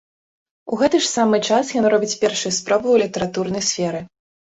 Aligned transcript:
У 0.77 0.77
гэты 0.81 1.01
ж 1.01 1.05
самы 1.09 1.37
час 1.49 1.73
ён 1.81 1.85
робіць 1.95 2.17
першыя 2.23 2.53
спробы 2.61 2.87
ў 2.91 2.97
літаратурнай 3.03 3.63
сферы. 3.69 4.01